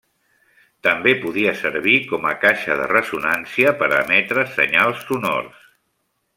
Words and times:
També 0.87 1.11
podia 1.25 1.51
servir 1.59 1.97
com 2.13 2.25
a 2.31 2.33
caixa 2.45 2.79
de 2.81 2.89
ressonància 2.95 3.77
per 3.83 3.91
a 3.93 4.01
emetre 4.07 4.47
senyals 4.59 5.07
sonors. 5.11 5.65